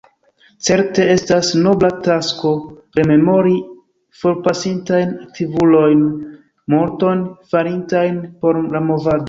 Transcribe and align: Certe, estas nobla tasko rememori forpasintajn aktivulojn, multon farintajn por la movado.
Certe, 0.67 1.03
estas 1.15 1.51
nobla 1.65 1.91
tasko 2.07 2.53
rememori 3.01 3.53
forpasintajn 4.23 5.13
aktivulojn, 5.27 6.03
multon 6.75 7.25
farintajn 7.55 8.21
por 8.45 8.63
la 8.77 8.87
movado. 8.91 9.19